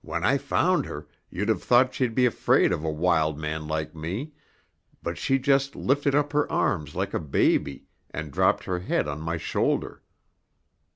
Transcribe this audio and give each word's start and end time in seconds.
When 0.00 0.22
I 0.22 0.38
found 0.38 0.86
her, 0.86 1.08
you'd 1.28 1.48
have 1.48 1.60
thought 1.60 1.92
she'd 1.92 2.14
be 2.14 2.24
afraid 2.24 2.70
of 2.70 2.84
a 2.84 2.88
wild 2.88 3.36
man 3.36 3.66
like 3.66 3.96
me, 3.96 4.30
but 5.02 5.18
she 5.18 5.40
just 5.40 5.74
lifted 5.74 6.14
up 6.14 6.32
her 6.32 6.48
arms 6.52 6.94
like 6.94 7.12
a 7.12 7.18
baby 7.18 7.86
and 8.10 8.30
dropped 8.30 8.62
her 8.66 8.78
head 8.78 9.08
on 9.08 9.20
my 9.20 9.38
shoulder. 9.38 10.04